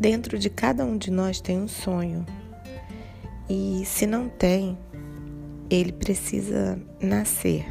Dentro 0.00 0.38
de 0.38 0.48
cada 0.48 0.82
um 0.82 0.96
de 0.96 1.10
nós 1.10 1.42
tem 1.42 1.60
um 1.60 1.68
sonho. 1.68 2.24
E 3.50 3.82
se 3.84 4.06
não 4.06 4.30
tem, 4.30 4.78
ele 5.68 5.92
precisa 5.92 6.80
nascer. 6.98 7.66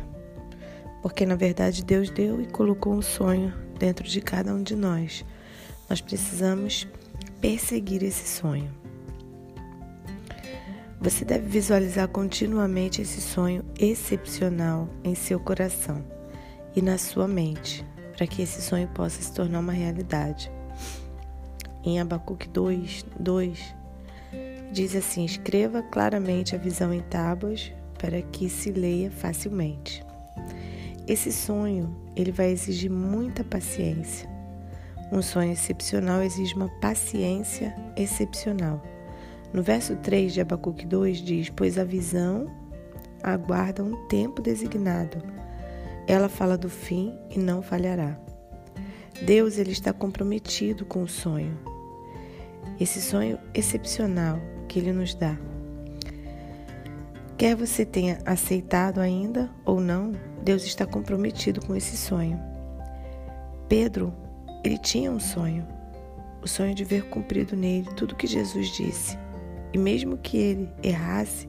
Porque 1.01 1.25
na 1.25 1.35
verdade 1.35 1.83
Deus 1.83 2.11
deu 2.11 2.39
e 2.39 2.45
colocou 2.45 2.93
um 2.93 3.01
sonho 3.01 3.51
dentro 3.79 4.07
de 4.07 4.21
cada 4.21 4.53
um 4.53 4.61
de 4.61 4.75
nós. 4.75 5.25
Nós 5.89 6.01
precisamos 6.01 6.87
perseguir 7.41 8.03
esse 8.03 8.27
sonho. 8.27 8.69
Você 11.01 11.25
deve 11.25 11.47
visualizar 11.47 12.07
continuamente 12.09 13.01
esse 13.01 13.21
sonho 13.21 13.65
excepcional 13.79 14.87
em 15.03 15.15
seu 15.15 15.39
coração 15.39 16.05
e 16.75 16.81
na 16.83 16.99
sua 16.99 17.27
mente, 17.27 17.83
para 18.15 18.27
que 18.27 18.43
esse 18.43 18.61
sonho 18.61 18.87
possa 18.89 19.19
se 19.19 19.33
tornar 19.33 19.61
uma 19.61 19.73
realidade. 19.73 20.58
Em 21.83 21.99
Abacuque 21.99 22.47
2, 22.49 23.05
2, 23.19 23.75
diz 24.71 24.95
assim: 24.95 25.23
Escreva 25.23 25.81
claramente 25.81 26.55
a 26.55 26.57
visão 26.57 26.93
em 26.93 27.01
tábuas 27.01 27.71
para 27.97 28.21
que 28.21 28.49
se 28.49 28.71
leia 28.71 29.09
facilmente. 29.09 30.03
Esse 31.07 31.31
sonho, 31.31 31.95
ele 32.15 32.31
vai 32.31 32.51
exigir 32.51 32.91
muita 32.91 33.43
paciência. 33.43 34.29
Um 35.11 35.21
sonho 35.21 35.51
excepcional 35.51 36.21
exige 36.21 36.53
uma 36.53 36.69
paciência 36.79 37.75
excepcional. 37.95 38.83
No 39.51 39.63
verso 39.63 39.95
3 39.95 40.33
de 40.33 40.41
Abacuque 40.41 40.85
2 40.85 41.17
diz: 41.17 41.49
Pois 41.49 41.79
a 41.79 41.83
visão 41.83 42.47
aguarda 43.23 43.83
um 43.83 44.07
tempo 44.07 44.41
designado. 44.41 45.17
Ela 46.07 46.29
fala 46.29 46.57
do 46.57 46.69
fim 46.69 47.17
e 47.29 47.39
não 47.39 47.61
falhará. 47.61 48.19
Deus 49.25 49.57
ele 49.57 49.71
está 49.71 49.91
comprometido 49.91 50.85
com 50.85 51.03
o 51.03 51.07
sonho. 51.07 51.68
Esse 52.79 53.01
sonho 53.01 53.37
excepcional 53.53 54.39
que 54.67 54.79
ele 54.79 54.93
nos 54.93 55.13
dá. 55.13 55.37
Quer 57.37 57.55
você 57.55 57.85
tenha 57.85 58.19
aceitado 58.25 58.99
ainda 58.99 59.49
ou 59.65 59.79
não, 59.79 60.13
Deus 60.43 60.63
está 60.63 60.85
comprometido 60.85 61.65
com 61.65 61.75
esse 61.75 61.95
sonho. 61.97 62.39
Pedro, 63.67 64.13
ele 64.63 64.77
tinha 64.77 65.11
um 65.11 65.19
sonho, 65.19 65.65
o 66.41 66.47
sonho 66.47 66.73
de 66.73 66.83
ver 66.83 67.05
cumprido 67.09 67.55
nele 67.55 67.89
tudo 67.95 68.15
que 68.15 68.27
Jesus 68.27 68.69
disse. 68.69 69.17
E 69.73 69.77
mesmo 69.77 70.17
que 70.17 70.37
ele 70.37 70.69
errasse, 70.81 71.47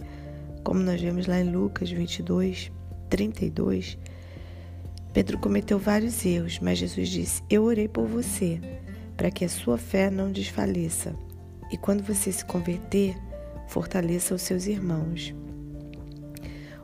como 0.62 0.80
nós 0.80 1.00
vemos 1.00 1.26
lá 1.26 1.40
em 1.40 1.50
Lucas 1.50 1.90
22, 1.90 2.70
32, 3.08 3.98
Pedro 5.12 5.38
cometeu 5.38 5.78
vários 5.78 6.24
erros, 6.24 6.60
mas 6.60 6.78
Jesus 6.78 7.08
disse: 7.08 7.42
Eu 7.50 7.64
orei 7.64 7.88
por 7.88 8.06
você, 8.06 8.60
para 9.20 9.30
que 9.30 9.44
a 9.44 9.50
sua 9.50 9.76
fé 9.76 10.10
não 10.10 10.32
desfaleça. 10.32 11.14
E 11.70 11.76
quando 11.76 12.02
você 12.02 12.32
se 12.32 12.42
converter, 12.42 13.14
fortaleça 13.68 14.34
os 14.34 14.40
seus 14.40 14.66
irmãos. 14.66 15.34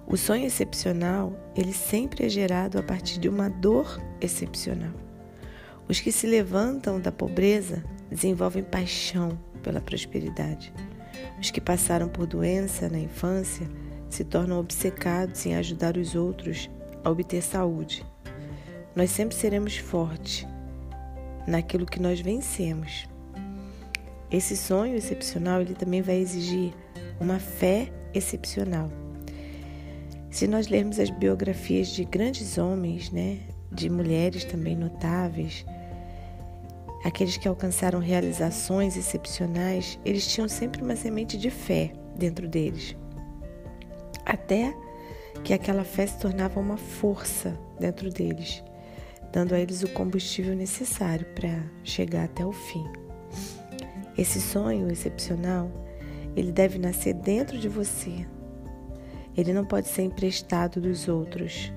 O 0.07 0.19
sonho 0.19 0.45
excepcional, 0.45 1.33
ele 1.57 1.73
sempre 1.73 2.27
é 2.27 2.29
gerado 2.29 2.79
a 2.79 2.83
partir 2.83 3.19
de 3.19 3.27
uma 3.31 3.49
dor 3.49 3.99
excepcional. 4.21 4.93
Os 5.89 5.99
que 5.99 6.13
se 6.13 6.27
levantam 6.27 7.01
da 7.01 7.11
pobreza 7.11 7.83
desenvolvem 8.11 8.63
paixão 8.63 9.39
pela 9.63 9.81
prosperidade. 9.81 10.75
Os 11.41 11.51
que 11.51 11.61
passaram 11.61 12.07
por 12.07 12.27
doença 12.27 12.87
na 12.91 12.99
infância 12.99 13.67
se 14.11 14.25
tornam 14.25 14.61
obcecados 14.61 15.47
em 15.47 15.55
ajudar 15.55 15.97
os 15.97 16.15
outros 16.15 16.69
a 17.03 17.09
obter 17.09 17.43
saúde. 17.43 18.05
Nós 18.95 19.11
sempre 19.11 19.35
seremos 19.35 19.79
fortes 19.79 20.47
naquilo 21.47 21.87
que 21.87 22.01
nós 22.01 22.21
vencemos. 22.21 23.09
Esse 24.31 24.57
sonho 24.57 24.97
excepcional 24.97 25.61
ele 25.61 25.75
também 25.75 26.03
vai 26.03 26.17
exigir 26.17 26.73
uma 27.21 27.39
fé 27.39 27.93
excepcional. 28.13 28.91
Se 30.31 30.47
nós 30.47 30.69
lermos 30.69 30.99
as 30.99 31.11
biografias 31.11 31.89
de 31.89 32.05
grandes 32.05 32.59
homens, 32.59 33.11
né, 33.11 33.39
de 33.71 33.89
mulheres 33.89 34.45
também 34.45 34.77
notáveis, 34.77 35.65
Aqueles 37.07 37.37
que 37.37 37.47
alcançaram 37.47 38.01
realizações 38.01 38.97
excepcionais, 38.97 39.97
eles 40.05 40.27
tinham 40.27 40.49
sempre 40.49 40.83
uma 40.83 40.97
semente 40.97 41.39
de 41.39 41.51
fé 41.51 41.93
dentro 42.17 42.49
deles. 42.49 42.97
Até 44.25 44.75
que 45.45 45.55
aquela 45.55 45.85
fé 45.85 46.05
se 46.05 46.19
tornava 46.19 46.59
uma 46.59 46.77
força 46.77 47.57
dentro 47.79 48.11
deles, 48.11 48.61
dando 49.37 49.55
a 49.55 49.61
eles 49.61 49.83
o 49.83 49.89
combustível 49.89 50.57
necessário 50.57 51.27
para 51.35 51.63
chegar 51.85 52.25
até 52.25 52.43
o 52.43 52.53
fim. 52.53 52.87
Esse 54.17 54.41
sonho 54.41 54.91
excepcional, 54.91 55.71
ele 56.35 56.51
deve 56.51 56.79
nascer 56.79 57.13
dentro 57.13 57.59
de 57.59 57.69
você. 57.69 58.27
Ele 59.37 59.53
não 59.53 59.67
pode 59.67 59.89
ser 59.89 60.05
emprestado 60.05 60.81
dos 60.81 61.07
outros. 61.07 61.71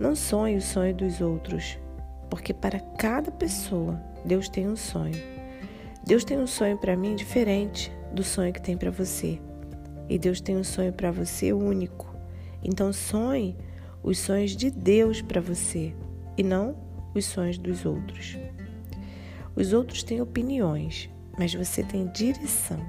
Não 0.00 0.16
sonhe 0.16 0.56
o 0.56 0.62
sonho 0.62 0.94
dos 0.94 1.20
outros, 1.20 1.78
porque 2.30 2.54
para 2.54 2.80
cada 2.80 3.30
pessoa 3.30 4.02
Deus 4.24 4.48
tem 4.48 4.66
um 4.66 4.74
sonho. 4.74 5.22
Deus 6.06 6.24
tem 6.24 6.38
um 6.38 6.46
sonho 6.46 6.78
para 6.78 6.96
mim 6.96 7.14
diferente 7.14 7.92
do 8.14 8.24
sonho 8.24 8.50
que 8.50 8.62
tem 8.62 8.78
para 8.78 8.90
você. 8.90 9.38
E 10.08 10.18
Deus 10.18 10.40
tem 10.40 10.56
um 10.56 10.64
sonho 10.64 10.94
para 10.94 11.10
você 11.10 11.52
único. 11.52 12.16
Então 12.64 12.94
sonhe 12.94 13.58
os 14.02 14.18
sonhos 14.18 14.56
de 14.56 14.70
Deus 14.70 15.20
para 15.20 15.42
você 15.42 15.94
e 16.38 16.42
não 16.42 16.76
os 17.14 17.26
sonhos 17.26 17.58
dos 17.58 17.84
outros. 17.84 18.38
Os 19.56 19.72
outros 19.72 20.04
têm 20.04 20.20
opiniões, 20.20 21.10
mas 21.36 21.52
você 21.52 21.82
tem 21.82 22.06
direção. 22.06 22.80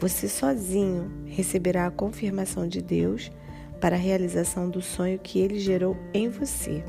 Você 0.00 0.28
sozinho 0.28 1.12
receberá 1.26 1.86
a 1.86 1.90
confirmação 1.90 2.66
de 2.66 2.80
Deus 2.80 3.30
para 3.78 3.94
a 3.94 3.98
realização 3.98 4.70
do 4.70 4.80
sonho 4.80 5.18
que 5.18 5.38
ele 5.38 5.60
gerou 5.60 5.96
em 6.14 6.28
você. 6.28 6.82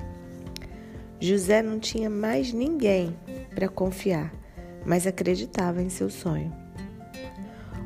José 1.19 1.61
não 1.61 1.79
tinha 1.79 2.09
mais 2.09 2.53
ninguém 2.53 3.15
para 3.53 3.67
confiar, 3.67 4.33
mas 4.85 5.05
acreditava 5.05 5.81
em 5.81 5.89
seu 5.89 6.09
sonho. 6.09 6.51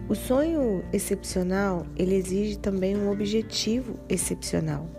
O 0.10 0.16
sonho 0.16 0.84
excepcional, 0.94 1.86
ele 1.98 2.16
exige 2.16 2.58
também 2.58 2.96
um 2.96 3.12
objetivo 3.12 4.00
excepcional. 4.08 4.90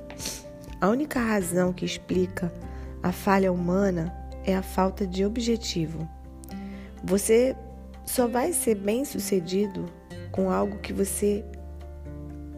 A 0.80 0.88
única 0.88 1.18
razão 1.18 1.72
que 1.72 1.84
explica 1.84 2.52
a 3.02 3.12
falha 3.12 3.52
humana 3.52 4.14
é 4.44 4.56
a 4.56 4.62
falta 4.62 5.06
de 5.06 5.24
objetivo. 5.24 6.08
Você 7.04 7.56
só 8.04 8.26
vai 8.26 8.52
ser 8.52 8.74
bem-sucedido 8.74 9.86
com 10.32 10.50
algo 10.50 10.78
que 10.78 10.92
você 10.92 11.44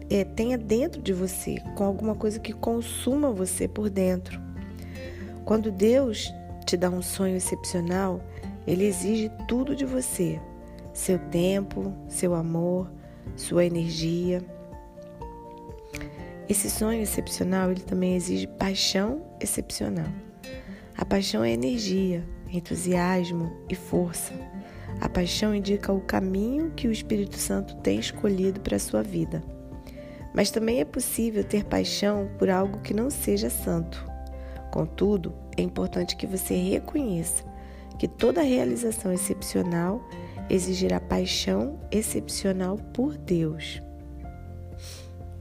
é, 0.09 0.23
tenha 0.23 0.57
dentro 0.57 1.01
de 1.01 1.13
você, 1.13 1.57
com 1.75 1.83
alguma 1.83 2.15
coisa 2.15 2.39
que 2.39 2.53
consuma 2.53 3.31
você 3.31 3.67
por 3.67 3.89
dentro. 3.89 4.39
Quando 5.45 5.71
Deus 5.71 6.33
te 6.65 6.77
dá 6.77 6.89
um 6.89 7.01
sonho 7.01 7.35
excepcional, 7.35 8.21
ele 8.65 8.85
exige 8.85 9.31
tudo 9.47 9.75
de 9.75 9.85
você: 9.85 10.39
seu 10.93 11.17
tempo, 11.17 11.93
seu 12.07 12.33
amor, 12.33 12.91
sua 13.35 13.65
energia. 13.65 14.41
Esse 16.47 16.69
sonho 16.69 17.01
excepcional, 17.01 17.71
ele 17.71 17.81
também 17.81 18.15
exige 18.15 18.47
paixão 18.47 19.21
excepcional. 19.39 20.11
A 21.01 21.05
paixão 21.05 21.43
é 21.43 21.51
energia, 21.51 22.23
entusiasmo 22.47 23.51
e 23.67 23.73
força. 23.73 24.33
A 24.99 25.09
paixão 25.09 25.53
indica 25.55 25.91
o 25.91 25.99
caminho 25.99 26.69
que 26.75 26.87
o 26.87 26.91
Espírito 26.91 27.37
Santo 27.37 27.75
tem 27.77 27.99
escolhido 27.99 28.59
para 28.59 28.75
a 28.75 28.79
sua 28.79 29.01
vida. 29.01 29.43
Mas 30.31 30.51
também 30.51 30.79
é 30.79 30.85
possível 30.85 31.43
ter 31.43 31.65
paixão 31.65 32.29
por 32.37 32.51
algo 32.51 32.81
que 32.81 32.93
não 32.93 33.09
seja 33.09 33.49
santo. 33.49 34.05
Contudo, 34.71 35.33
é 35.57 35.63
importante 35.63 36.15
que 36.15 36.27
você 36.27 36.53
reconheça 36.53 37.43
que 37.97 38.07
toda 38.07 38.43
realização 38.43 39.11
excepcional 39.11 40.07
exigirá 40.51 40.99
paixão 40.99 41.79
excepcional 41.89 42.77
por 42.77 43.17
Deus. 43.17 43.81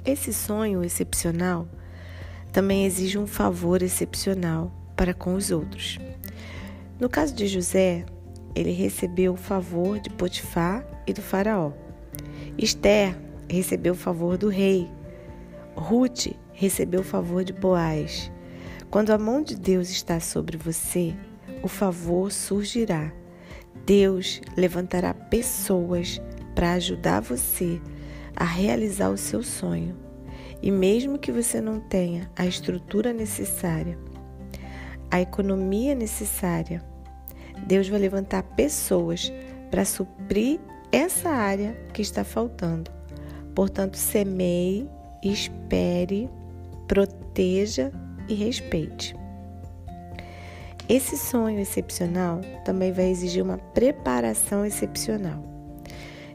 Esse 0.06 0.32
sonho 0.32 0.82
excepcional 0.82 1.68
também 2.50 2.86
exige 2.86 3.18
um 3.18 3.26
favor 3.26 3.82
excepcional 3.82 4.79
para 5.00 5.14
com 5.14 5.32
os 5.32 5.50
outros. 5.50 5.98
No 7.00 7.08
caso 7.08 7.34
de 7.34 7.46
José, 7.46 8.04
ele 8.54 8.70
recebeu 8.70 9.32
o 9.32 9.36
favor 9.36 9.98
de 9.98 10.10
Potifar 10.10 10.84
e 11.06 11.14
do 11.14 11.22
faraó. 11.22 11.72
Esther 12.58 13.16
recebeu 13.48 13.94
o 13.94 13.96
favor 13.96 14.36
do 14.36 14.50
rei. 14.50 14.90
Ruth 15.74 16.26
recebeu 16.52 17.00
o 17.00 17.02
favor 17.02 17.42
de 17.42 17.54
Boaz. 17.54 18.30
Quando 18.90 19.08
a 19.08 19.16
mão 19.16 19.42
de 19.42 19.56
Deus 19.56 19.88
está 19.88 20.20
sobre 20.20 20.58
você, 20.58 21.14
o 21.62 21.68
favor 21.68 22.30
surgirá. 22.30 23.10
Deus 23.86 24.42
levantará 24.54 25.14
pessoas 25.14 26.20
para 26.54 26.74
ajudar 26.74 27.20
você 27.20 27.80
a 28.36 28.44
realizar 28.44 29.08
o 29.08 29.16
seu 29.16 29.42
sonho. 29.42 29.96
E 30.60 30.70
mesmo 30.70 31.18
que 31.18 31.32
você 31.32 31.58
não 31.58 31.80
tenha 31.80 32.30
a 32.36 32.44
estrutura 32.44 33.14
necessária, 33.14 33.98
a 35.10 35.20
economia 35.20 35.94
necessária, 35.94 36.82
Deus 37.66 37.88
vai 37.88 37.98
levantar 37.98 38.42
pessoas 38.42 39.32
para 39.70 39.84
suprir 39.84 40.60
essa 40.92 41.28
área 41.28 41.72
que 41.92 42.02
está 42.02 42.24
faltando. 42.24 42.90
Portanto, 43.54 43.96
semeie, 43.96 44.88
espere, 45.22 46.28
proteja 46.86 47.92
e 48.28 48.34
respeite. 48.34 49.16
Esse 50.88 51.16
sonho 51.16 51.60
excepcional 51.60 52.40
também 52.64 52.92
vai 52.92 53.10
exigir 53.10 53.44
uma 53.44 53.58
preparação 53.58 54.64
excepcional. 54.64 55.44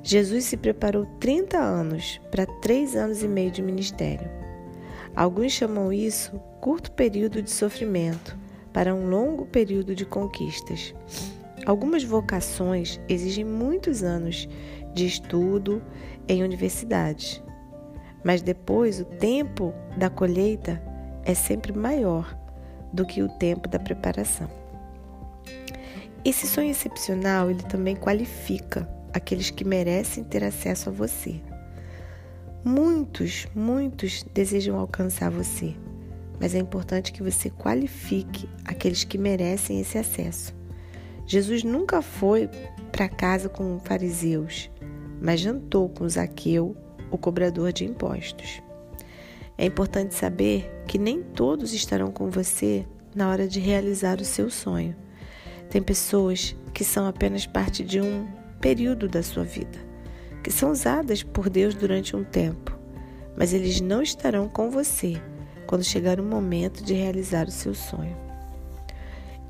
Jesus 0.02 0.46
se 0.46 0.56
preparou 0.56 1.06
30 1.20 1.58
anos 1.58 2.22
para 2.30 2.46
3 2.46 2.96
anos 2.96 3.24
e 3.24 3.28
meio 3.28 3.52
de 3.52 3.62
ministério. 3.62 4.30
Alguns 5.16 5.52
chamam 5.52 5.92
isso 5.92 6.40
curto 6.62 6.92
período 6.92 7.42
de 7.42 7.50
sofrimento 7.50 8.45
para 8.76 8.94
um 8.94 9.08
longo 9.08 9.46
período 9.46 9.96
de 9.96 10.06
conquistas. 10.06 10.94
Algumas 11.66 12.04
vocações 12.04 13.00
exigem 13.08 13.46
muitos 13.46 14.04
anos 14.04 14.50
de 14.94 15.06
estudo 15.06 15.82
em 16.28 16.44
universidades, 16.44 17.42
mas 18.22 18.42
depois 18.42 19.00
o 19.00 19.06
tempo 19.06 19.74
da 19.96 20.10
colheita 20.10 20.84
é 21.24 21.34
sempre 21.34 21.72
maior 21.72 22.38
do 22.92 23.06
que 23.06 23.24
o 23.24 23.30
tempo 23.30 23.70
da 23.70 23.80
preparação. 23.80 24.50
Esse 26.26 26.46
sonho 26.46 26.72
excepcional 26.72 27.50
ele 27.50 27.64
também 27.64 27.96
qualifica 27.96 28.90
aqueles 29.14 29.50
que 29.50 29.64
merecem 29.64 30.22
ter 30.22 30.44
acesso 30.44 30.90
a 30.90 30.92
você. 30.92 31.40
Muitos, 32.62 33.48
muitos 33.56 34.26
desejam 34.34 34.78
alcançar 34.78 35.32
você, 35.32 35.74
mas 36.40 36.54
é 36.56 36.60
importante 36.60 37.12
que 37.12 37.24
você 37.24 37.50
qualifique 37.50 38.50
aqueles 38.64 39.04
que 39.04 39.18
merecem 39.18 39.80
esse 39.80 39.98
acesso. 39.98 40.54
Jesus 41.26 41.64
nunca 41.64 42.02
foi 42.02 42.50
para 42.92 43.10
casa 43.10 43.50
com 43.50 43.80
fariseus, 43.80 44.70
mas 45.22 45.40
jantou 45.40 45.90
com 45.90 46.08
Zaqueu, 46.08 46.76
o 47.10 47.18
cobrador 47.18 47.72
de 47.72 47.86
impostos. 47.86 48.62
É 49.58 49.66
importante 49.66 50.14
saber 50.14 50.70
que 50.88 50.98
nem 50.98 51.24
todos 51.24 51.74
estarão 51.74 52.12
com 52.12 52.30
você 52.30 52.86
na 53.16 53.30
hora 53.30 53.48
de 53.48 53.60
realizar 53.60 54.20
o 54.20 54.26
seu 54.26 54.50
sonho. 54.50 54.96
Tem 55.70 55.82
pessoas 55.82 56.56
que 56.74 56.84
são 56.84 57.08
apenas 57.08 57.48
parte 57.48 57.84
de 57.84 58.02
um 58.02 58.28
período 58.60 59.08
da 59.08 59.24
sua 59.24 59.44
vida, 59.44 59.80
que 60.44 60.52
são 60.52 60.72
usadas 60.72 61.24
por 61.24 61.50
Deus 61.50 61.74
durante 61.74 62.16
um 62.16 62.24
tempo, 62.24 62.78
mas 63.38 63.54
eles 63.54 63.80
não 63.80 64.02
estarão 64.02 64.50
com 64.50 64.70
você 64.70 65.22
quando 65.68 65.84
chegar 65.84 66.20
o 66.20 66.24
momento 66.24 66.84
de 66.84 66.94
realizar 66.94 67.48
o 67.48 67.52
seu 67.52 67.74
sonho. 67.74 68.16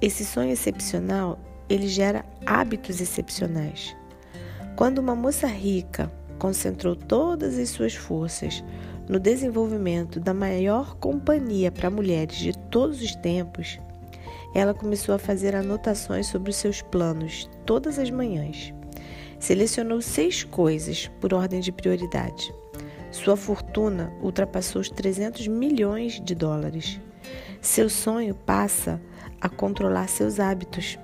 Esse 0.01 0.25
sonho 0.25 0.51
excepcional 0.51 1.39
ele 1.69 1.87
gera 1.87 2.25
hábitos 2.45 3.01
excepcionais. 3.01 3.95
Quando 4.75 4.99
uma 4.99 5.15
moça 5.15 5.47
rica 5.47 6.11
concentrou 6.37 6.95
todas 6.95 7.57
as 7.57 7.69
suas 7.69 7.95
forças 7.95 8.63
no 9.07 9.19
desenvolvimento 9.19 10.19
da 10.19 10.33
maior 10.33 10.95
companhia 10.95 11.71
para 11.71 11.89
mulheres 11.89 12.37
de 12.37 12.53
todos 12.69 13.01
os 13.01 13.15
tempos, 13.15 13.79
ela 14.53 14.73
começou 14.73 15.13
a 15.13 15.19
fazer 15.19 15.55
anotações 15.55 16.27
sobre 16.27 16.49
os 16.49 16.55
seus 16.55 16.81
planos 16.81 17.49
todas 17.65 17.99
as 17.99 18.09
manhãs. 18.09 18.73
Selecionou 19.39 20.01
seis 20.01 20.43
coisas 20.43 21.09
por 21.19 21.33
ordem 21.33 21.59
de 21.59 21.71
prioridade. 21.71 22.53
Sua 23.15 23.37
fortuna 23.37 24.11
ultrapassou 24.21 24.81
os 24.81 24.89
300 24.89 25.47
milhões 25.47 26.19
de 26.19 26.35
dólares. 26.35 26.99
Seu 27.61 27.89
sonho 27.89 28.35
passa 28.35 29.01
a 29.39 29.47
controlar 29.47 30.07
seus 30.09 30.39
hábitos 30.39 30.99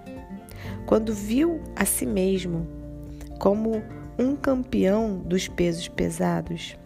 quando 0.91 1.13
viu 1.13 1.61
a 1.73 1.85
si 1.85 2.05
mesmo 2.05 2.67
como 3.39 3.81
um 4.19 4.35
campeão 4.35 5.19
dos 5.19 5.47
pesos 5.47 5.87
pesados, 5.87 6.77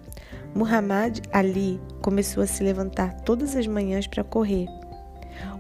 Muhammad 0.54 1.22
Ali 1.34 1.82
começou 2.04 2.44
a 2.44 2.46
se 2.46 2.64
levantar 2.64 3.22
todas 3.22 3.56
as 3.56 3.66
manhãs 3.66 4.06
para 4.06 4.24
correr. 4.24 4.68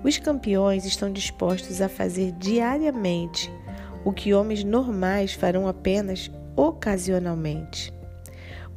Os 0.04 0.20
campeões 0.20 0.86
estão 0.86 1.12
dispostos 1.12 1.82
a 1.82 1.90
fazer 1.90 2.34
diariamente 2.34 3.52
o 4.06 4.14
que 4.14 4.32
homens 4.32 4.64
normais 4.64 5.34
farão 5.34 5.68
apenas 5.68 6.32
ocasionalmente. 6.56 7.92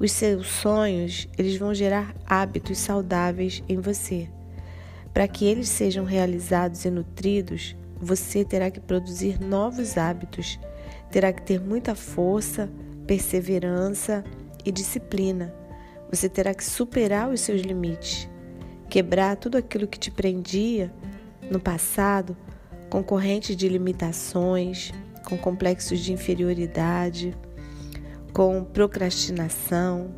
Os 0.01 0.13
seus 0.13 0.47
sonhos, 0.47 1.27
eles 1.37 1.57
vão 1.57 1.75
gerar 1.75 2.15
hábitos 2.25 2.79
saudáveis 2.79 3.65
em 3.69 3.81
você. 3.81 4.29
Para 5.13 5.27
que 5.27 5.45
eles 5.45 5.69
sejam 5.69 6.05
realizados 6.05 6.85
e 6.85 6.91
nutridos, 6.91 7.77
você 8.01 8.45
terá 8.45 8.71
que 8.71 8.79
produzir 8.79 9.41
novos 9.41 9.99
hábitos, 9.99 10.61
terá 11.11 11.33
que 11.33 11.43
ter 11.43 11.61
muita 11.61 11.97
força, 11.97 12.71
perseverança 13.09 14.23
e 14.65 14.71
disciplina. 14.71 15.53
Você 16.09 16.29
terá 16.29 16.55
que 16.55 16.65
superar 16.65 17.29
os 17.29 17.41
seus 17.41 17.61
limites, 17.63 18.29
quebrar 18.89 19.37
tudo 19.37 19.59
aquilo 19.59 19.89
que 19.89 19.99
te 19.99 20.13
prendia 20.13 20.93
no 21.51 21.59
passado, 21.59 22.37
com 22.89 23.03
correntes 23.03 23.57
de 23.57 23.69
limitações, 23.69 24.93
com 25.25 25.37
complexos 25.37 25.99
de 25.99 26.13
inferioridade, 26.13 27.37
com 28.39 28.63
procrastinação. 28.63 30.15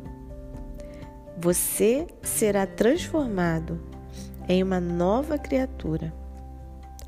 Você 1.39 2.05
será 2.21 2.67
transformado 2.67 3.81
em 4.47 4.61
uma 4.61 4.79
nova 4.79 5.39
criatura. 5.39 6.13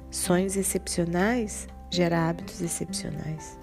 Sonhos 0.09 0.57
excepcionais 0.57 1.67
geram 1.91 2.17
hábitos 2.17 2.61
excepcionais. 2.61 3.59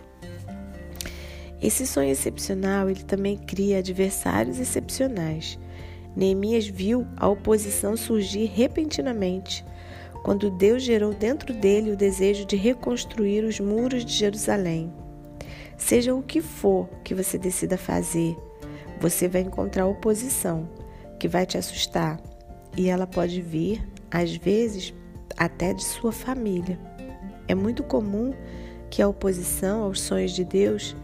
Esse 1.61 1.89
sonho 1.89 2.13
excepcional 2.13 2.89
ele 2.89 3.03
também 3.03 3.37
cria 3.37 3.79
adversários 3.79 4.61
excepcionais. 4.61 5.59
Neemias 6.15 6.69
viu 6.69 7.05
a 7.17 7.27
oposição 7.27 7.97
surgir 7.97 8.45
repentinamente 8.45 9.65
quando 10.23 10.53
Deus 10.53 10.85
gerou 10.85 11.13
dentro 11.13 11.53
dele 11.53 11.91
o 11.91 11.97
desejo 11.97 12.45
de 12.45 12.55
reconstruir 12.55 13.43
os 13.43 13.59
muros 13.59 14.05
de 14.05 14.13
Jerusalém. 14.13 14.95
Seja 15.81 16.15
o 16.15 16.23
que 16.23 16.41
for 16.41 16.89
que 17.03 17.15
você 17.15 17.39
decida 17.39 17.77
fazer, 17.77 18.37
você 19.01 19.27
vai 19.27 19.41
encontrar 19.41 19.87
oposição 19.87 20.69
que 21.19 21.27
vai 21.27 21.47
te 21.47 21.59
assustar 21.59 22.21
e 22.77 22.89
ela 22.89 23.07
pode 23.07 23.41
vir, 23.41 23.83
às 24.11 24.37
vezes, 24.37 24.95
até 25.37 25.73
de 25.73 25.83
sua 25.83 26.13
família. 26.13 26.79
É 27.49 27.55
muito 27.55 27.83
comum 27.83 28.33
que 28.91 29.03
a 29.03 29.09
oposição 29.09 29.83
aos 29.83 30.01
sonhos 30.01 30.33
de 30.33 30.45
Deus 30.45 30.95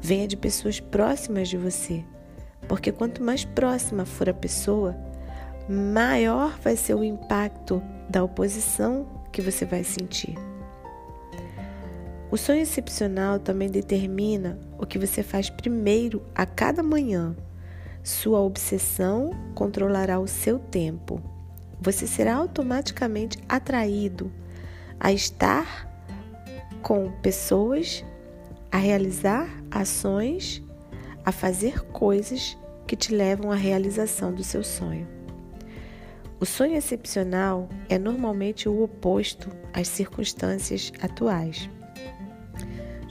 venha 0.00 0.26
de 0.26 0.36
pessoas 0.36 0.80
próximas 0.80 1.48
de 1.48 1.58
você, 1.58 2.02
porque 2.66 2.90
quanto 2.90 3.22
mais 3.22 3.44
próxima 3.44 4.04
for 4.04 4.30
a 4.30 4.34
pessoa, 4.34 4.96
maior 5.68 6.58
vai 6.58 6.74
ser 6.74 6.94
o 6.94 7.04
impacto 7.04 7.80
da 8.08 8.24
oposição 8.24 9.06
que 9.30 9.42
você 9.42 9.64
vai 9.64 9.84
sentir. 9.84 10.34
O 12.32 12.36
sonho 12.36 12.62
excepcional 12.62 13.38
também 13.38 13.70
determina 13.70 14.58
o 14.76 14.84
que 14.84 14.98
você 14.98 15.22
faz 15.22 15.48
primeiro 15.48 16.20
a 16.34 16.44
cada 16.44 16.82
manhã. 16.82 17.36
Sua 18.02 18.40
obsessão 18.40 19.30
controlará 19.54 20.18
o 20.18 20.26
seu 20.26 20.58
tempo 20.58 21.22
você 21.82 22.06
será 22.06 22.36
automaticamente 22.36 23.38
atraído 23.48 24.32
a 25.00 25.12
estar 25.12 25.88
com 26.80 27.10
pessoas, 27.20 28.04
a 28.70 28.76
realizar 28.76 29.48
ações, 29.68 30.62
a 31.24 31.32
fazer 31.32 31.80
coisas 31.86 32.56
que 32.86 32.94
te 32.94 33.12
levam 33.12 33.50
à 33.50 33.56
realização 33.56 34.32
do 34.32 34.44
seu 34.44 34.62
sonho. 34.62 35.08
O 36.38 36.46
sonho 36.46 36.76
excepcional 36.76 37.68
é 37.88 37.98
normalmente 37.98 38.68
o 38.68 38.82
oposto 38.82 39.50
às 39.72 39.88
circunstâncias 39.88 40.92
atuais. 41.00 41.68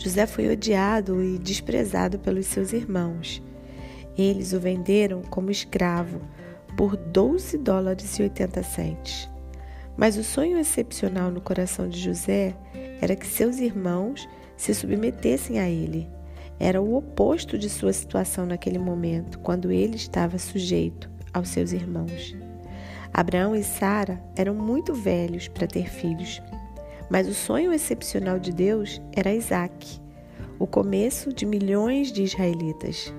José 0.03 0.25
foi 0.25 0.49
odiado 0.49 1.23
e 1.23 1.37
desprezado 1.37 2.17
pelos 2.17 2.47
seus 2.47 2.73
irmãos. 2.73 3.39
Eles 4.17 4.51
o 4.51 4.59
venderam 4.59 5.21
como 5.21 5.51
escravo 5.51 6.19
por 6.75 6.97
12 6.97 7.59
dólares 7.59 8.17
e 8.17 8.23
80 8.23 8.63
centes. 8.63 9.29
Mas 9.95 10.17
o 10.17 10.23
sonho 10.23 10.57
excepcional 10.57 11.29
no 11.29 11.39
coração 11.39 11.87
de 11.87 11.99
José 11.99 12.55
era 12.99 13.15
que 13.15 13.27
seus 13.27 13.59
irmãos 13.59 14.27
se 14.57 14.73
submetessem 14.73 15.59
a 15.59 15.69
ele. 15.69 16.09
Era 16.59 16.81
o 16.81 16.95
oposto 16.95 17.55
de 17.55 17.69
sua 17.69 17.93
situação 17.93 18.47
naquele 18.47 18.79
momento, 18.79 19.37
quando 19.37 19.71
ele 19.71 19.97
estava 19.97 20.39
sujeito 20.39 21.11
aos 21.31 21.49
seus 21.49 21.73
irmãos. 21.73 22.35
Abraão 23.13 23.55
e 23.55 23.63
Sara 23.63 24.19
eram 24.35 24.55
muito 24.55 24.95
velhos 24.95 25.47
para 25.47 25.67
ter 25.67 25.87
filhos, 25.91 26.41
mas 27.11 27.27
o 27.27 27.33
sonho 27.33 27.73
excepcional 27.73 28.39
de 28.39 28.53
Deus 28.53 29.01
era 29.13 29.33
Isaac, 29.33 30.01
o 30.57 30.65
começo 30.65 31.33
de 31.33 31.45
milhões 31.45 32.09
de 32.09 32.23
israelitas. 32.23 33.13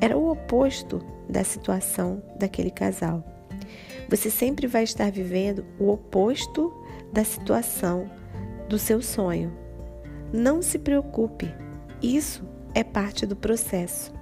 Era 0.00 0.16
o 0.16 0.30
oposto 0.30 1.04
da 1.28 1.44
situação 1.44 2.22
daquele 2.38 2.70
casal. 2.70 3.22
Você 4.08 4.30
sempre 4.30 4.66
vai 4.66 4.84
estar 4.84 5.12
vivendo 5.12 5.62
o 5.78 5.90
oposto 5.90 6.72
da 7.12 7.22
situação 7.22 8.10
do 8.66 8.78
seu 8.78 9.02
sonho. 9.02 9.52
Não 10.32 10.62
se 10.62 10.78
preocupe, 10.78 11.54
Isso 12.02 12.46
é 12.74 12.82
parte 12.82 13.24
do 13.24 13.36
processo. 13.36 14.12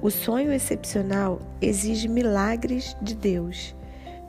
O 0.00 0.10
sonho 0.10 0.52
excepcional 0.52 1.40
exige 1.60 2.08
milagres 2.08 2.96
de 3.02 3.14
Deus. 3.14 3.74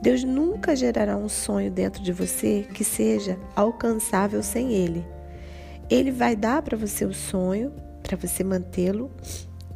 Deus 0.02 0.24
nunca 0.24 0.74
gerará 0.74 1.16
um 1.16 1.28
sonho 1.28 1.70
dentro 1.70 2.02
de 2.02 2.12
você 2.12 2.66
que 2.72 2.82
seja 2.82 3.38
alcançável 3.54 4.42
sem 4.42 4.72
ele. 4.72 5.06
Ele 5.90 6.10
vai 6.10 6.34
dar 6.34 6.62
para 6.62 6.76
você 6.76 7.04
o 7.04 7.12
sonho, 7.12 7.72
para 8.02 8.16
você 8.16 8.42
mantê-lo 8.42 9.10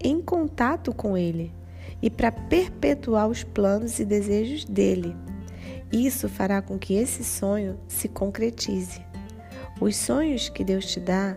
em 0.01 0.21
contato 0.21 0.95
com 0.95 1.17
ele 1.17 1.53
e 2.01 2.11
para 2.11 2.33
perpetuar 2.33 3.29
os 3.29 3.43
planos 3.43 3.99
e 3.99 4.05
desejos 4.05 4.65
dele. 4.65 5.15
Isso 5.93 6.29
fará 6.29 6.61
com 6.63 6.79
que 6.79 6.95
esse 6.95 7.23
sonho 7.23 7.79
se 7.87 8.09
concretize. 8.09 9.05
Os 9.81 9.97
sonhos 9.97 10.49
que 10.49 10.65
Deus 10.65 10.87
te 10.87 11.01
dá 11.01 11.37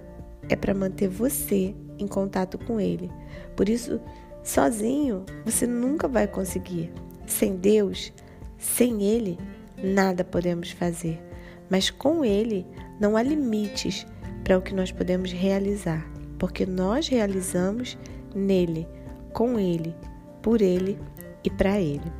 é 0.50 0.56
para 0.56 0.74
manter 0.74 1.08
você 1.08 1.76
em 2.00 2.08
contato 2.08 2.58
com 2.58 2.80
ele. 2.80 3.12
Por 3.56 3.68
isso, 3.68 4.00
Sozinho 4.48 5.26
você 5.44 5.68
nunca 5.68 6.08
vai 6.08 6.26
conseguir. 6.26 6.90
Sem 7.26 7.58
Deus, 7.58 8.14
sem 8.58 9.04
Ele, 9.04 9.38
nada 9.82 10.24
podemos 10.24 10.72
fazer. 10.72 11.22
Mas 11.70 11.90
com 11.90 12.24
Ele 12.24 12.66
não 13.00 13.18
há 13.18 13.24
limites 13.24 14.06
para 14.44 14.58
o 14.58 14.62
que 14.62 14.74
nós 14.74 14.92
podemos 14.92 15.32
realizar, 15.32 16.06
porque 16.40 16.66
nós 16.66 17.08
realizamos 17.08 17.98
nele, 18.34 18.88
com 19.34 19.60
Ele, 19.60 19.96
por 20.42 20.62
Ele 20.62 20.98
e 21.44 21.50
para 21.50 21.80
Ele. 21.80 22.12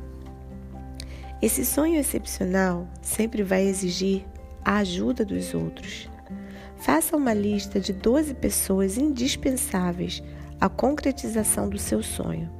Esse 1.40 1.64
sonho 1.64 1.98
excepcional 1.98 2.88
sempre 3.00 3.42
vai 3.42 3.62
exigir 3.62 4.24
a 4.64 4.78
ajuda 4.78 5.24
dos 5.24 5.54
outros. 5.54 6.08
Faça 6.76 7.16
uma 7.16 7.32
lista 7.32 7.80
de 7.80 7.92
12 7.92 8.34
pessoas 8.34 8.98
indispensáveis 8.98 10.22
a 10.60 10.68
concretização 10.68 11.68
do 11.68 11.78
seu 11.78 12.02
sonho. 12.02 12.57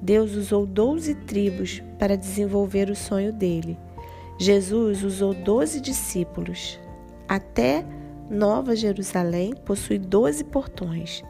Deus 0.00 0.34
usou 0.34 0.66
doze 0.66 1.14
tribos 1.14 1.82
para 1.98 2.16
desenvolver 2.16 2.90
o 2.90 2.96
sonho 2.96 3.32
dele. 3.32 3.78
Jesus 4.38 5.02
usou 5.02 5.32
doze 5.32 5.80
discípulos. 5.80 6.78
Até 7.28 7.84
Nova 8.30 8.76
Jerusalém 8.76 9.54
possui 9.64 9.98
doze 9.98 10.44
portões. 10.44 11.22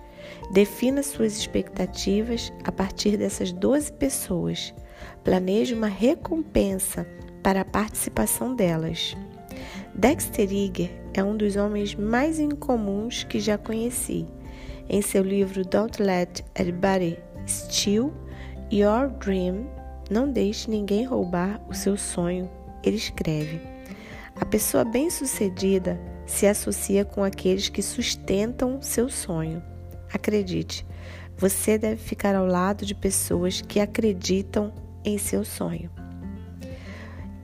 Defina 0.52 1.02
suas 1.02 1.36
expectativas 1.38 2.52
a 2.64 2.72
partir 2.72 3.16
dessas 3.16 3.52
doze 3.52 3.92
pessoas. 3.92 4.74
Planeje 5.22 5.74
uma 5.74 5.86
recompensa 5.86 7.06
para 7.42 7.60
a 7.60 7.64
participação 7.64 8.54
delas. 8.54 9.16
Dexter 9.94 10.52
Eager 10.52 10.90
é 11.14 11.22
um 11.22 11.36
dos 11.36 11.56
homens 11.56 11.94
mais 11.94 12.38
incomuns 12.38 13.24
que 13.24 13.38
já 13.38 13.56
conheci. 13.56 14.26
Em 14.88 15.00
seu 15.00 15.22
livro 15.22 15.64
Don't 15.64 16.02
Let 16.02 16.42
Anybody 16.58 17.18
Steal 17.46 18.12
Your 18.72 19.08
Dream, 19.08 19.68
Não 20.10 20.28
Deixe 20.28 20.68
Ninguém 20.68 21.04
Roubar 21.04 21.60
o 21.68 21.74
Seu 21.74 21.96
Sonho, 21.96 22.50
ele 22.82 22.96
escreve: 22.96 23.60
A 24.34 24.44
pessoa 24.44 24.84
bem-sucedida 24.84 26.00
se 26.26 26.48
associa 26.48 27.04
com 27.04 27.22
aqueles 27.22 27.68
que 27.68 27.80
sustentam 27.80 28.82
seu 28.82 29.08
sonho. 29.08 29.62
Acredite, 30.12 30.84
você 31.36 31.78
deve 31.78 32.02
ficar 32.02 32.34
ao 32.34 32.44
lado 32.44 32.84
de 32.84 32.94
pessoas 32.94 33.60
que 33.60 33.78
acreditam 33.78 34.72
em 35.04 35.16
seu 35.16 35.44
sonho. 35.44 35.88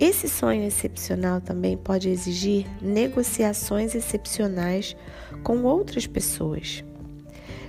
Esse 0.00 0.28
sonho 0.28 0.64
excepcional 0.64 1.40
também 1.40 1.76
pode 1.76 2.08
exigir 2.08 2.66
negociações 2.82 3.94
excepcionais 3.94 4.96
com 5.44 5.62
outras 5.62 6.08
pessoas. 6.08 6.82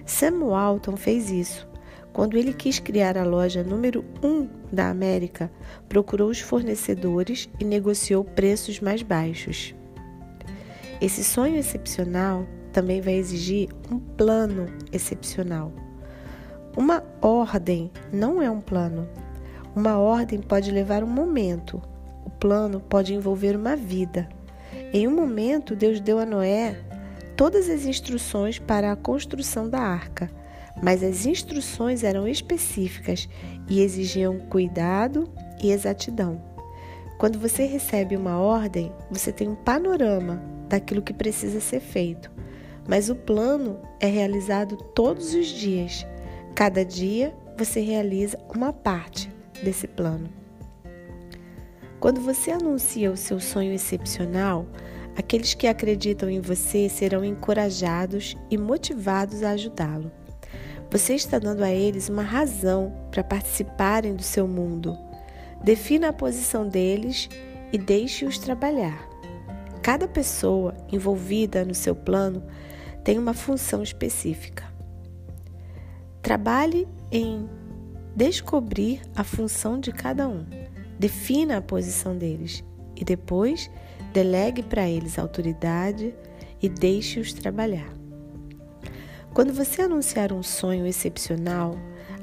Sam 0.03 0.39
Walton 0.39 0.98
fez 0.98 1.29
isso. 1.29 1.72
Quando 2.13 2.38
ele 2.38 2.53
quis 2.53 2.77
criar 2.79 3.17
a 3.17 3.25
loja 3.25 3.63
número 3.63 4.05
1 4.24 4.27
um 4.27 4.50
da 4.72 4.89
América, 4.89 5.51
procurou 5.89 6.29
os 6.29 6.39
fornecedores 6.39 7.50
e 7.60 7.65
negociou 7.65 8.24
preços 8.24 8.79
mais 8.79 9.01
baixos. 9.01 9.74
Esse 11.01 11.24
sonho 11.24 11.58
excepcional 11.58 12.46
também 12.72 13.01
vai 13.01 13.15
exigir 13.15 13.70
um 13.91 14.00
plano 14.00 14.67
excepcional. 14.91 15.72
Uma 16.77 17.03
ordem 17.22 17.91
não 18.12 18.41
é 18.41 18.50
um 18.50 18.62
plano. 18.62 19.08
Uma 19.75 19.98
ordem 19.98 20.39
pode 20.39 20.72
levar 20.72 21.03
um 21.03 21.08
momento. 21.08 21.82
O 22.25 22.29
plano 22.29 22.79
pode 22.79 23.13
envolver 23.13 23.55
uma 23.55 23.75
vida. 23.75 24.29
Em 24.93 25.08
um 25.08 25.15
momento, 25.15 25.75
Deus 25.75 26.00
deu 26.00 26.20
a 26.20 26.25
Noé 26.25 26.79
todas 27.36 27.70
as 27.70 27.86
instruções 27.86 28.60
para 28.60 28.91
a 28.91 28.96
construção 28.96 29.67
da 29.67 29.79
arca, 29.79 30.29
mas 30.81 31.03
as 31.03 31.25
instruções 31.25 32.03
eram 32.03 32.27
específicas 32.27 33.29
e 33.69 33.81
exigiam 33.81 34.39
cuidado 34.39 35.29
e 35.61 35.71
exatidão. 35.71 36.41
Quando 37.17 37.39
você 37.39 37.65
recebe 37.65 38.15
uma 38.15 38.37
ordem, 38.37 38.91
você 39.09 39.31
tem 39.31 39.47
um 39.47 39.55
panorama 39.55 40.41
daquilo 40.67 41.01
que 41.01 41.13
precisa 41.13 41.59
ser 41.59 41.79
feito, 41.79 42.31
mas 42.87 43.09
o 43.09 43.15
plano 43.15 43.79
é 43.99 44.07
realizado 44.07 44.75
todos 44.77 45.33
os 45.33 45.47
dias. 45.47 46.05
Cada 46.55 46.83
dia 46.83 47.33
você 47.57 47.79
realiza 47.79 48.37
uma 48.53 48.73
parte 48.73 49.31
desse 49.63 49.87
plano. 49.87 50.29
Quando 51.99 52.19
você 52.19 52.51
anuncia 52.51 53.11
o 53.11 53.15
seu 53.15 53.39
sonho 53.39 53.71
excepcional, 53.71 54.67
Aqueles 55.15 55.53
que 55.53 55.67
acreditam 55.67 56.29
em 56.29 56.41
você 56.41 56.89
serão 56.89 57.23
encorajados 57.23 58.35
e 58.49 58.57
motivados 58.57 59.43
a 59.43 59.51
ajudá-lo. 59.51 60.11
Você 60.93 61.15
está 61.15 61.39
dando 61.39 61.63
a 61.63 61.71
eles 61.71 62.07
uma 62.07 62.21
razão 62.21 62.93
para 63.12 63.21
participarem 63.23 64.15
do 64.15 64.23
seu 64.23 64.47
mundo. 64.47 64.97
Defina 65.62 66.09
a 66.09 66.13
posição 66.13 66.65
deles 66.65 67.27
e 67.73 67.77
deixe-os 67.77 68.38
trabalhar. 68.38 69.09
Cada 69.81 70.07
pessoa 70.07 70.73
envolvida 70.91 71.65
no 71.65 71.73
seu 71.73 71.95
plano 71.95 72.41
tem 73.03 73.19
uma 73.19 73.33
função 73.33 73.83
específica. 73.83 74.63
Trabalhe 76.21 76.88
em 77.12 77.50
descobrir 78.15 79.01
a 79.15 79.25
função 79.25 79.79
de 79.79 79.91
cada 79.91 80.29
um. 80.29 80.45
Defina 80.97 81.57
a 81.57 81.62
posição 81.62 82.15
deles 82.15 82.63
e 82.95 83.03
depois 83.03 83.69
Delegue 84.13 84.62
para 84.62 84.88
eles 84.88 85.17
autoridade 85.17 86.13
e 86.62 86.69
deixe-os 86.69 87.33
trabalhar. 87.33 88.02
Quando 89.33 89.51
você 89.51 89.81
anunciar 89.81 90.31
um 90.31 90.43
sonho 90.43 90.85
excepcional, 90.85 91.75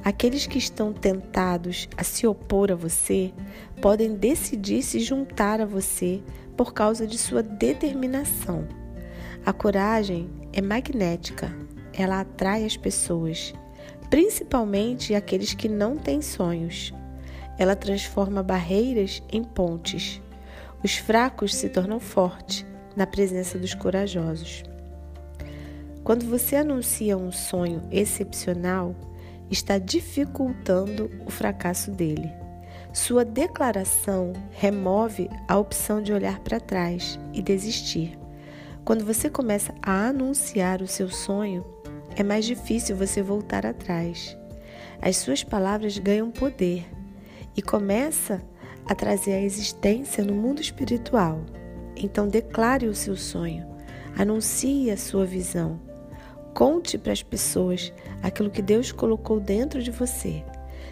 aqueles 0.05 0.47
que 0.47 0.59
estão 0.59 0.93
tentados 0.93 1.89
a 1.97 2.05
se 2.05 2.25
opor 2.25 2.71
a 2.71 2.77
você 2.77 3.35
podem 3.83 4.15
decidir 4.15 4.81
se 4.85 5.01
juntar 5.01 5.61
a 5.61 5.67
você 5.67 6.23
por 6.57 6.73
causa 6.73 7.09
de 7.09 7.19
sua 7.19 7.43
determinação. 7.43 8.65
A 9.45 9.53
coragem 9.53 10.31
é 10.53 10.63
magnética, 10.63 11.53
ela 11.93 12.21
atrai 12.21 12.65
as 12.65 12.77
pessoas, 12.77 13.53
principalmente 14.09 15.13
aqueles 15.13 15.53
que 15.53 15.69
não 15.69 15.97
têm 15.97 16.23
sonhos. 16.23 16.95
Ela 17.59 17.75
transforma 17.75 18.41
barreiras 18.41 19.21
em 19.33 19.43
pontes. 19.43 20.23
Os 20.81 20.95
fracos 20.97 21.57
se 21.57 21.69
tornam 21.71 21.99
fortes 21.99 22.65
na 22.95 23.05
presença 23.05 23.59
dos 23.59 23.75
corajosos. 23.75 24.70
Quando 26.03 26.27
você 26.27 26.57
anuncia 26.57 27.17
um 27.17 27.31
sonho 27.31 27.83
excepcional, 27.91 28.95
está 29.51 29.79
dificultando 29.79 31.11
o 31.27 31.31
fracasso 31.31 31.91
dele. 31.91 32.31
Sua 32.93 33.25
declaração 33.25 34.33
remove 34.51 35.29
a 35.47 35.59
opção 35.59 36.03
de 36.03 36.13
olhar 36.13 36.41
para 36.41 36.59
trás 36.59 37.19
e 37.33 37.43
desistir. 37.43 38.19
Quando 38.85 39.05
você 39.05 39.29
começa 39.29 39.75
a 39.83 40.09
anunciar 40.09 40.83
o 40.83 40.87
seu 40.87 41.09
sonho, 41.09 41.65
é 42.17 42.23
mais 42.23 42.45
difícil 42.45 42.97
você 42.97 43.23
voltar 43.23 43.67
atrás. 43.67 44.37
As 45.01 45.17
suas 45.19 45.45
palavras 45.45 45.99
ganham 45.99 46.31
poder 46.31 46.89
e 47.57 47.63
começa 47.63 48.43
a 48.87 48.95
trazer 48.95 49.35
a 49.35 49.43
existência 49.43 50.25
no 50.25 50.35
mundo 50.35 50.61
espiritual. 50.61 51.45
Então 51.97 52.27
declare 52.27 52.87
o 52.87 52.95
seu 52.95 53.17
sonho, 53.17 53.67
anuncie 54.17 54.91
a 54.91 54.97
sua 54.97 55.25
visão, 55.25 55.79
conte 56.55 56.99
para 56.99 57.13
as 57.13 57.23
pessoas 57.23 57.93
aquilo 58.23 58.51
que 58.51 58.63
Deus 58.63 58.93
colocou 58.93 59.41
dentro 59.41 59.83
de 59.83 59.91
você, 59.91 60.45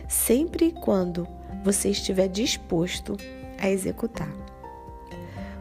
sempre 0.08 0.66
e 0.66 0.72
quando 0.72 1.26
você 1.64 1.90
estiver 1.90 2.28
disposto 2.28 3.16
a 3.58 3.68
executar. 3.68 4.32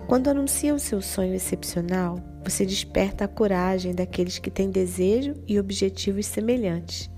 Quando 0.07 0.29
anuncia 0.29 0.73
o 0.73 0.79
seu 0.79 1.01
sonho 1.01 1.33
excepcional, 1.33 2.19
você 2.43 2.65
desperta 2.65 3.25
a 3.25 3.27
coragem 3.27 3.93
daqueles 3.93 4.39
que 4.39 4.49
têm 4.49 4.71
desejo 4.71 5.35
e 5.45 5.59
objetivos 5.59 6.25
semelhantes. 6.25 7.09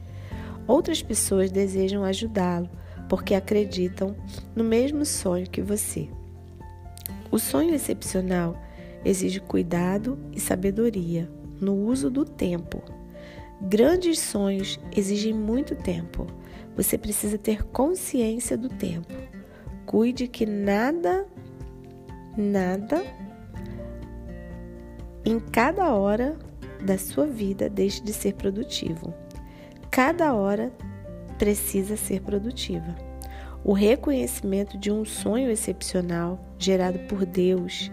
Outras 0.65 1.03
pessoas 1.03 1.51
desejam 1.51 2.03
ajudá-lo 2.03 2.69
porque 3.07 3.35
acreditam 3.35 4.15
no 4.55 4.63
mesmo 4.63 5.05
sonho 5.05 5.49
que 5.49 5.61
você. 5.61 6.09
O 7.31 7.37
sonho 7.37 7.75
excepcional 7.75 8.59
exige 9.05 9.39
cuidado 9.39 10.17
e 10.31 10.39
sabedoria 10.39 11.29
no 11.59 11.73
uso 11.73 12.09
do 12.09 12.25
tempo. 12.25 12.81
Grandes 13.61 14.19
sonhos 14.19 14.79
exigem 14.95 15.33
muito 15.33 15.75
tempo. 15.75 16.25
Você 16.75 16.97
precisa 16.97 17.37
ter 17.37 17.63
consciência 17.63 18.57
do 18.57 18.69
tempo. 18.69 19.13
Cuide 19.85 20.27
que 20.27 20.45
nada, 20.45 21.25
nada, 22.37 23.03
em 25.25 25.39
cada 25.39 25.93
hora 25.93 26.37
da 26.81 26.97
sua 26.97 27.25
vida 27.25 27.69
deixe 27.69 28.01
de 28.01 28.13
ser 28.13 28.35
produtivo. 28.35 29.13
Cada 29.91 30.33
hora 30.33 30.71
precisa 31.37 31.97
ser 31.97 32.21
produtiva. 32.21 32.95
O 33.63 33.73
reconhecimento 33.73 34.77
de 34.77 34.89
um 34.91 35.03
sonho 35.03 35.51
excepcional 35.51 36.39
gerado 36.57 36.99
por 37.09 37.25
Deus 37.25 37.91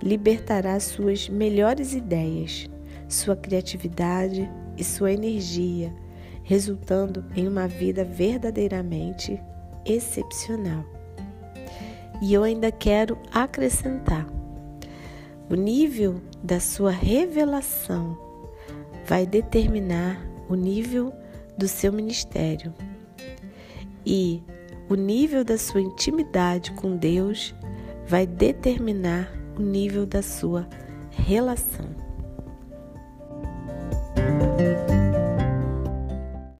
libertará 0.00 0.78
suas 0.78 1.28
melhores 1.28 1.92
ideias, 1.92 2.68
sua 3.10 3.34
criatividade 3.34 4.48
e 4.78 4.84
sua 4.84 5.12
energia, 5.12 5.92
resultando 6.44 7.24
em 7.34 7.46
uma 7.46 7.66
vida 7.66 8.04
verdadeiramente 8.04 9.38
excepcional. 9.84 10.84
E 12.22 12.32
eu 12.32 12.44
ainda 12.44 12.70
quero 12.70 13.18
acrescentar: 13.32 14.26
o 15.50 15.54
nível 15.54 16.20
da 16.42 16.60
sua 16.60 16.90
revelação 16.90 18.16
vai 19.06 19.26
determinar 19.26 20.24
o 20.48 20.54
nível 20.54 21.12
do 21.58 21.66
seu 21.66 21.92
ministério. 21.92 22.72
E 24.06 24.42
o 24.88 24.94
nível 24.94 25.44
da 25.44 25.58
sua 25.58 25.80
intimidade 25.80 26.72
com 26.72 26.96
Deus 26.96 27.54
vai 28.06 28.26
determinar 28.26 29.30
o 29.56 29.62
nível 29.62 30.06
da 30.06 30.22
sua 30.22 30.68
relação. 31.10 31.99